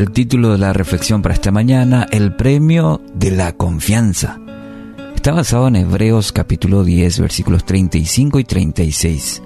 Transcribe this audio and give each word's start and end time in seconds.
El 0.00 0.12
título 0.12 0.52
de 0.52 0.56
la 0.56 0.72
reflexión 0.72 1.20
para 1.20 1.34
esta 1.34 1.50
mañana, 1.50 2.06
El 2.10 2.34
premio 2.34 3.02
de 3.12 3.32
la 3.32 3.52
confianza. 3.52 4.40
Está 5.14 5.32
basado 5.32 5.68
en 5.68 5.76
Hebreos 5.76 6.32
capítulo 6.32 6.84
10 6.84 7.20
versículos 7.20 7.66
35 7.66 8.38
y 8.38 8.44
36. 8.44 9.42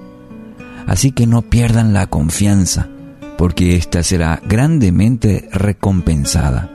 Así 0.86 1.11
que 1.11 1.27
no 1.27 1.43
pierdan 1.43 1.93
la 1.93 2.07
confianza, 2.07 2.89
porque 3.36 3.75
ésta 3.75 4.04
será 4.04 4.40
grandemente 4.46 5.48
recompensada. 5.50 6.71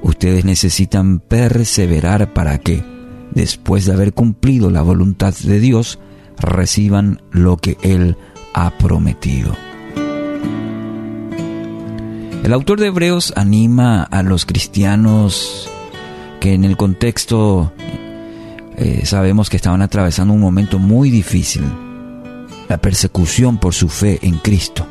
Ustedes 0.00 0.46
necesitan 0.46 1.20
perseverar 1.20 2.32
para 2.32 2.60
que, 2.60 2.82
después 3.34 3.84
de 3.84 3.92
haber 3.92 4.14
cumplido 4.14 4.70
la 4.70 4.80
voluntad 4.80 5.34
de 5.34 5.60
Dios, 5.60 5.98
reciban 6.38 7.20
lo 7.30 7.58
que 7.58 7.76
Él 7.82 8.16
ha 8.54 8.70
prometido. 8.78 9.54
El 12.42 12.54
autor 12.54 12.80
de 12.80 12.86
Hebreos 12.86 13.34
anima 13.36 14.02
a 14.02 14.22
los 14.22 14.46
cristianos 14.46 15.68
que 16.40 16.54
en 16.54 16.64
el 16.64 16.78
contexto 16.78 17.70
eh, 18.78 19.02
sabemos 19.04 19.50
que 19.50 19.56
estaban 19.56 19.82
atravesando 19.82 20.32
un 20.32 20.40
momento 20.40 20.78
muy 20.78 21.10
difícil, 21.10 21.62
la 22.66 22.78
persecución 22.78 23.58
por 23.58 23.74
su 23.74 23.90
fe 23.90 24.18
en 24.22 24.38
Cristo. 24.38 24.86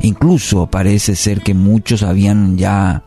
Incluso 0.00 0.66
parece 0.66 1.14
ser 1.14 1.40
que 1.42 1.54
muchos 1.54 2.02
habían 2.02 2.58
ya 2.58 3.04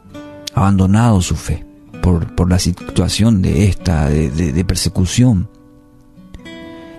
abandonado 0.53 1.21
su 1.21 1.35
fe 1.35 1.65
por, 2.01 2.49
la 2.49 2.59
situación 2.59 3.41
de 3.41 3.65
esta, 3.65 4.09
de 4.09 4.65
persecución. 4.65 5.49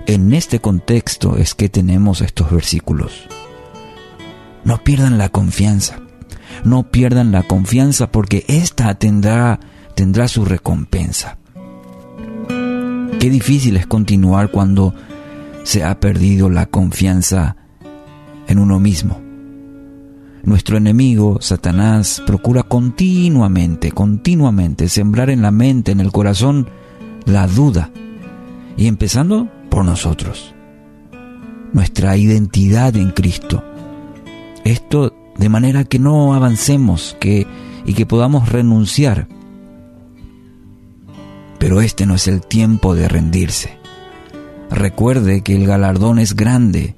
En 0.06 0.34
este 0.34 0.60
contexto 0.60 1.38
es 1.38 1.54
que 1.54 1.70
tenemos 1.70 2.20
estos 2.20 2.50
versículos. 2.50 3.28
No 4.62 4.84
pierdan 4.84 5.16
la 5.16 5.30
confianza 5.30 6.00
no 6.64 6.90
pierdan 6.90 7.32
la 7.32 7.42
confianza 7.42 8.10
porque 8.10 8.44
ésta 8.48 8.94
tendrá, 8.94 9.60
tendrá 9.94 10.28
su 10.28 10.44
recompensa. 10.44 11.38
Qué 13.18 13.28
difícil 13.28 13.76
es 13.76 13.86
continuar 13.86 14.50
cuando 14.50 14.94
se 15.62 15.84
ha 15.84 16.00
perdido 16.00 16.48
la 16.48 16.66
confianza 16.66 17.56
en 18.46 18.58
uno 18.58 18.80
mismo. 18.80 19.20
Nuestro 20.42 20.78
enemigo, 20.78 21.38
Satanás, 21.40 22.22
procura 22.26 22.62
continuamente, 22.62 23.92
continuamente 23.92 24.88
sembrar 24.88 25.28
en 25.28 25.42
la 25.42 25.50
mente, 25.50 25.92
en 25.92 26.00
el 26.00 26.12
corazón, 26.12 26.66
la 27.26 27.46
duda. 27.46 27.90
Y 28.76 28.86
empezando 28.86 29.48
por 29.68 29.84
nosotros. 29.84 30.54
Nuestra 31.74 32.16
identidad 32.16 32.96
en 32.96 33.10
Cristo. 33.10 33.62
Esto 34.64 35.14
de 35.36 35.48
manera 35.48 35.84
que 35.84 35.98
no 35.98 36.34
avancemos 36.34 37.16
que, 37.20 37.46
y 37.84 37.94
que 37.94 38.06
podamos 38.06 38.48
renunciar. 38.48 39.28
Pero 41.58 41.80
este 41.80 42.06
no 42.06 42.14
es 42.14 42.26
el 42.28 42.40
tiempo 42.40 42.94
de 42.94 43.08
rendirse. 43.08 43.78
Recuerde 44.70 45.42
que 45.42 45.56
el 45.56 45.66
galardón 45.66 46.18
es 46.18 46.34
grande, 46.34 46.96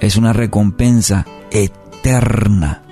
es 0.00 0.16
una 0.16 0.32
recompensa 0.32 1.26
eterna. 1.50 2.82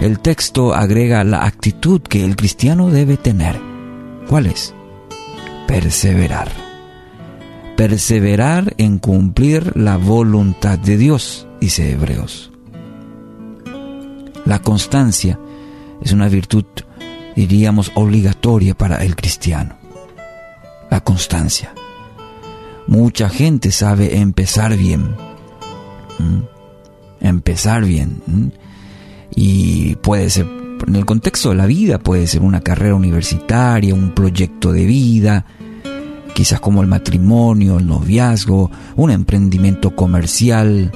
El 0.00 0.18
texto 0.18 0.74
agrega 0.74 1.24
la 1.24 1.44
actitud 1.44 2.00
que 2.02 2.24
el 2.24 2.36
cristiano 2.36 2.90
debe 2.90 3.16
tener. 3.16 3.58
¿Cuál 4.28 4.46
es? 4.46 4.74
Perseverar. 5.68 6.48
Perseverar 7.76 8.74
en 8.78 8.98
cumplir 8.98 9.76
la 9.76 9.96
voluntad 9.96 10.78
de 10.78 10.96
Dios, 10.96 11.46
dice 11.60 11.92
Hebreos. 11.92 12.53
La 14.44 14.60
constancia 14.60 15.38
es 16.02 16.12
una 16.12 16.28
virtud, 16.28 16.64
diríamos, 17.34 17.92
obligatoria 17.94 18.74
para 18.74 19.02
el 19.04 19.16
cristiano. 19.16 19.76
La 20.90 21.00
constancia. 21.00 21.72
Mucha 22.86 23.28
gente 23.28 23.70
sabe 23.70 24.18
empezar 24.18 24.76
bien. 24.76 25.16
Empezar 27.20 27.84
bien. 27.84 28.52
Y 29.34 29.96
puede 29.96 30.28
ser, 30.28 30.46
en 30.86 30.96
el 30.96 31.06
contexto 31.06 31.50
de 31.50 31.56
la 31.56 31.66
vida, 31.66 31.98
puede 31.98 32.26
ser 32.26 32.42
una 32.42 32.60
carrera 32.60 32.94
universitaria, 32.94 33.94
un 33.94 34.14
proyecto 34.14 34.72
de 34.72 34.84
vida, 34.84 35.46
quizás 36.34 36.60
como 36.60 36.82
el 36.82 36.88
matrimonio, 36.88 37.78
el 37.78 37.86
noviazgo, 37.86 38.70
un 38.96 39.10
emprendimiento 39.10 39.96
comercial, 39.96 40.92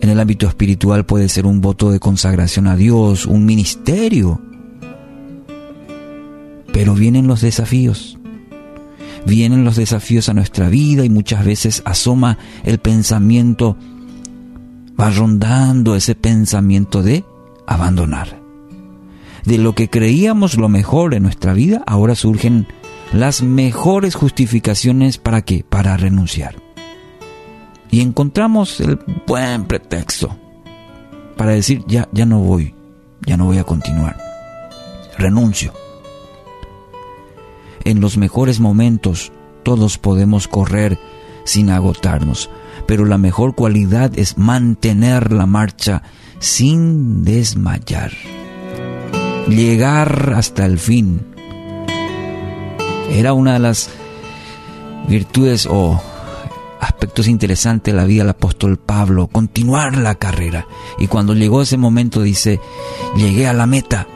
en 0.00 0.10
el 0.10 0.20
ámbito 0.20 0.46
espiritual 0.46 1.04
puede 1.04 1.28
ser 1.28 1.46
un 1.46 1.60
voto 1.60 1.90
de 1.90 2.00
consagración 2.00 2.66
a 2.66 2.76
Dios, 2.76 3.26
un 3.26 3.44
ministerio. 3.44 4.40
Pero 6.72 6.94
vienen 6.94 7.26
los 7.26 7.40
desafíos. 7.40 8.18
Vienen 9.26 9.64
los 9.64 9.76
desafíos 9.76 10.28
a 10.28 10.34
nuestra 10.34 10.68
vida 10.68 11.04
y 11.04 11.10
muchas 11.10 11.44
veces 11.44 11.82
asoma 11.84 12.38
el 12.64 12.78
pensamiento, 12.78 13.76
va 14.98 15.10
rondando 15.10 15.96
ese 15.96 16.14
pensamiento 16.14 17.02
de 17.02 17.24
abandonar. 17.66 18.40
De 19.44 19.58
lo 19.58 19.74
que 19.74 19.90
creíamos 19.90 20.56
lo 20.56 20.68
mejor 20.68 21.14
en 21.14 21.24
nuestra 21.24 21.52
vida, 21.52 21.82
ahora 21.86 22.14
surgen 22.14 22.68
las 23.12 23.42
mejores 23.42 24.14
justificaciones 24.14 25.18
para 25.18 25.42
qué? 25.42 25.64
Para 25.68 25.96
renunciar 25.96 26.67
y 27.90 28.00
encontramos 28.00 28.80
el 28.80 28.98
buen 29.26 29.64
pretexto 29.64 30.36
para 31.36 31.52
decir 31.52 31.84
ya 31.86 32.08
ya 32.12 32.26
no 32.26 32.40
voy, 32.40 32.74
ya 33.24 33.36
no 33.36 33.46
voy 33.46 33.58
a 33.58 33.64
continuar. 33.64 34.16
Renuncio. 35.16 35.72
En 37.84 38.00
los 38.00 38.16
mejores 38.16 38.60
momentos 38.60 39.32
todos 39.62 39.98
podemos 39.98 40.48
correr 40.48 40.98
sin 41.44 41.70
agotarnos, 41.70 42.50
pero 42.86 43.04
la 43.04 43.18
mejor 43.18 43.54
cualidad 43.54 44.12
es 44.18 44.36
mantener 44.36 45.32
la 45.32 45.46
marcha 45.46 46.02
sin 46.38 47.24
desmayar. 47.24 48.12
Llegar 49.48 50.34
hasta 50.36 50.66
el 50.66 50.78
fin. 50.78 51.24
Era 53.10 53.32
una 53.32 53.54
de 53.54 53.58
las 53.60 53.90
virtudes 55.08 55.66
o 55.70 56.02
aspectos 56.80 57.28
interesantes 57.28 57.92
de 57.92 57.98
la 57.98 58.04
vida 58.04 58.22
del 58.22 58.30
apóstol 58.30 58.78
Pablo, 58.78 59.28
continuar 59.28 59.96
la 59.96 60.14
carrera. 60.14 60.66
Y 60.98 61.06
cuando 61.06 61.34
llegó 61.34 61.62
ese 61.62 61.76
momento 61.76 62.22
dice, 62.22 62.60
llegué 63.16 63.46
a 63.46 63.52
la 63.52 63.66
meta, 63.66 64.06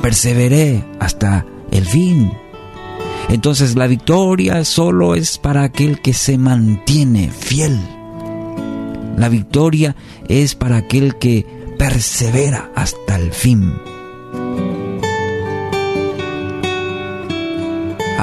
perseveré 0.00 0.84
hasta 1.00 1.46
el 1.70 1.86
fin. 1.86 2.32
Entonces 3.28 3.76
la 3.76 3.86
victoria 3.86 4.64
solo 4.64 5.14
es 5.14 5.38
para 5.38 5.62
aquel 5.62 6.00
que 6.00 6.12
se 6.12 6.38
mantiene 6.38 7.30
fiel. 7.30 7.80
La 9.16 9.28
victoria 9.28 9.94
es 10.28 10.54
para 10.54 10.76
aquel 10.78 11.16
que 11.16 11.46
persevera 11.78 12.70
hasta 12.74 13.16
el 13.16 13.32
fin. 13.32 13.72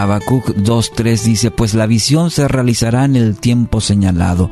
Habacuc 0.02 0.56
2.3 0.56 1.24
dice, 1.24 1.52
pues 1.52 1.74
la 1.74 1.86
visión 1.86 2.32
se 2.32 2.48
realizará 2.48 3.04
en 3.04 3.18
el 3.18 3.38
tiempo 3.38 3.82
señalado, 3.82 4.50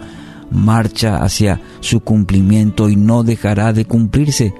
marcha 0.52 1.24
hacia 1.24 1.62
su 1.80 2.02
cumplimiento 2.02 2.90
y 2.90 2.98
no 2.98 3.24
dejará 3.24 3.72
de 3.72 3.86
cumplirse. 3.86 4.54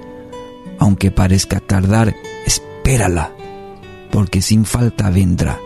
Aunque 0.78 1.10
parezca 1.10 1.60
tardar, 1.60 2.14
espérala, 2.46 3.32
porque 4.10 4.40
sin 4.40 4.64
falta 4.64 5.10
vendrá. 5.10 5.58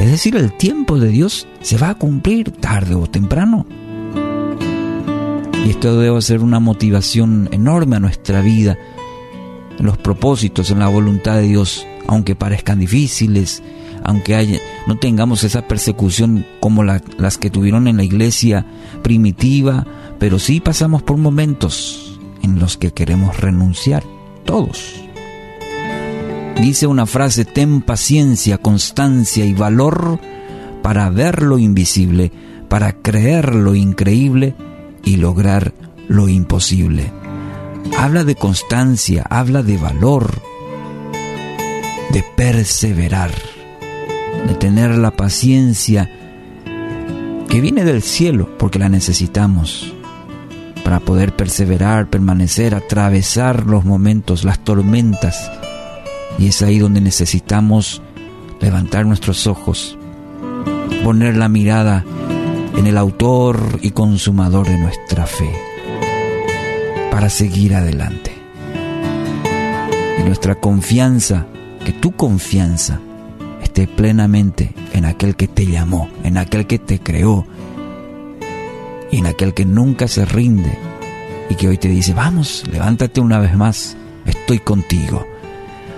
Es 0.00 0.10
decir, 0.10 0.36
el 0.36 0.56
tiempo 0.56 0.98
de 0.98 1.08
Dios 1.08 1.46
se 1.60 1.76
va 1.76 1.90
a 1.90 1.98
cumplir 1.98 2.50
tarde 2.52 2.94
o 2.94 3.06
temprano. 3.06 3.66
Y 5.66 5.68
esto 5.68 6.00
debe 6.00 6.22
ser 6.22 6.40
una 6.40 6.60
motivación 6.60 7.50
enorme 7.52 7.96
a 7.96 8.00
nuestra 8.00 8.40
vida, 8.40 8.78
en 9.78 9.84
los 9.84 9.98
propósitos, 9.98 10.70
en 10.70 10.78
la 10.78 10.88
voluntad 10.88 11.34
de 11.36 11.42
Dios, 11.42 11.86
aunque 12.06 12.34
parezcan 12.34 12.78
difíciles, 12.78 13.62
aunque 14.04 14.60
no 14.86 14.98
tengamos 14.98 15.44
esa 15.44 15.66
persecución 15.68 16.46
como 16.60 16.84
las 16.84 17.38
que 17.38 17.50
tuvieron 17.50 17.88
en 17.88 17.96
la 17.96 18.04
iglesia 18.04 18.66
primitiva, 19.02 19.86
pero 20.18 20.38
sí 20.38 20.60
pasamos 20.60 21.02
por 21.02 21.16
momentos 21.16 22.20
en 22.42 22.58
los 22.58 22.76
que 22.76 22.92
queremos 22.92 23.40
renunciar, 23.40 24.02
todos. 24.44 24.94
Dice 26.60 26.86
una 26.86 27.06
frase, 27.06 27.44
ten 27.44 27.82
paciencia, 27.82 28.58
constancia 28.58 29.44
y 29.44 29.54
valor 29.54 30.20
para 30.82 31.10
ver 31.10 31.42
lo 31.42 31.58
invisible, 31.58 32.30
para 32.68 32.92
creer 32.92 33.54
lo 33.54 33.74
increíble 33.74 34.54
y 35.04 35.16
lograr 35.16 35.72
lo 36.08 36.28
imposible. 36.28 37.10
Habla 37.98 38.24
de 38.24 38.36
constancia, 38.36 39.24
habla 39.28 39.62
de 39.62 39.76
valor, 39.76 40.40
de 42.12 42.24
perseverar 42.36 43.32
de 44.46 44.54
tener 44.54 44.96
la 44.98 45.10
paciencia 45.12 46.10
que 47.48 47.60
viene 47.60 47.84
del 47.84 48.02
cielo 48.02 48.48
porque 48.58 48.78
la 48.78 48.88
necesitamos. 48.88 49.94
para 50.84 50.98
poder 50.98 51.36
perseverar, 51.36 52.10
permanecer, 52.10 52.74
atravesar 52.74 53.66
los 53.66 53.84
momentos, 53.84 54.42
las 54.42 54.58
tormentas. 54.58 55.48
Y 56.40 56.48
es 56.48 56.60
ahí 56.60 56.80
donde 56.80 57.00
necesitamos 57.00 58.02
levantar 58.60 59.06
nuestros 59.06 59.46
ojos, 59.46 59.96
poner 61.04 61.36
la 61.36 61.48
mirada 61.48 62.04
en 62.76 62.88
el 62.88 62.98
autor 62.98 63.78
y 63.80 63.92
consumador 63.92 64.66
de 64.66 64.76
nuestra 64.76 65.26
fe, 65.26 65.50
para 67.12 67.30
seguir 67.30 67.76
adelante. 67.76 68.32
Y 70.18 70.22
nuestra 70.24 70.56
confianza, 70.56 71.46
que 71.84 71.92
tu 71.92 72.10
confianza 72.10 72.98
plenamente 73.72 74.74
en 74.92 75.04
aquel 75.04 75.36
que 75.36 75.48
te 75.48 75.66
llamó, 75.66 76.08
en 76.22 76.38
aquel 76.38 76.66
que 76.66 76.78
te 76.78 77.00
creó, 77.00 77.46
y 79.10 79.18
en 79.18 79.26
aquel 79.26 79.54
que 79.54 79.64
nunca 79.64 80.08
se 80.08 80.24
rinde 80.24 80.78
y 81.50 81.54
que 81.54 81.68
hoy 81.68 81.78
te 81.78 81.88
dice, 81.88 82.14
vamos, 82.14 82.64
levántate 82.70 83.20
una 83.20 83.38
vez 83.38 83.54
más, 83.54 83.96
estoy 84.24 84.58
contigo. 84.58 85.26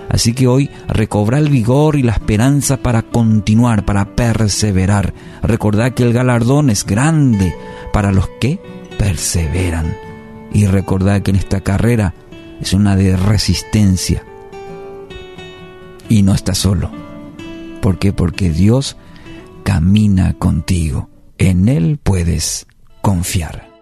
Así 0.09 0.33
que 0.33 0.47
hoy 0.47 0.69
recobra 0.87 1.39
el 1.39 1.49
vigor 1.49 1.95
y 1.95 2.03
la 2.03 2.11
esperanza 2.11 2.77
para 2.77 3.01
continuar, 3.01 3.85
para 3.85 4.15
perseverar. 4.15 5.13
Recordad 5.41 5.93
que 5.93 6.03
el 6.03 6.13
galardón 6.13 6.69
es 6.69 6.85
grande 6.85 7.55
para 7.91 8.11
los 8.11 8.29
que 8.39 8.59
perseveran. 8.97 9.95
Y 10.53 10.67
recordad 10.67 11.21
que 11.21 11.31
en 11.31 11.37
esta 11.37 11.61
carrera 11.61 12.13
es 12.61 12.73
una 12.73 12.95
de 12.95 13.17
resistencia. 13.17 14.23
Y 16.07 16.21
no 16.21 16.33
estás 16.33 16.59
solo. 16.59 17.04
¿Por 17.85 17.99
qué? 17.99 18.13
Porque 18.13 18.49
Dios 18.49 18.97
camina 19.63 20.33
contigo. 20.39 21.07
En 21.37 21.69
Él 21.69 21.99
puedes 22.01 22.65
confiar. 23.03 23.74